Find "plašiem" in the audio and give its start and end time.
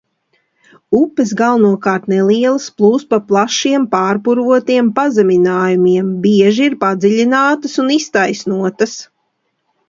3.31-3.85